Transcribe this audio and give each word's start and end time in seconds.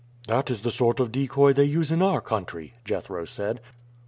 "That 0.25 0.49
is 0.49 0.61
the 0.63 0.71
sort 0.71 0.99
of 0.99 1.11
decoy 1.11 1.53
they 1.53 1.65
use 1.65 1.91
in 1.91 2.01
our 2.01 2.21
country," 2.21 2.73
Jethro 2.85 3.23
said. 3.25 3.61